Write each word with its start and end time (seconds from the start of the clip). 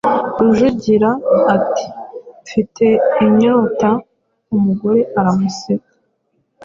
Rujugira 0.39 1.09
ati 1.55 1.85
«Mfite 2.43 2.85
inyota». 3.25 3.89
Umugore 4.55 4.99
aramuseka, 5.19 5.91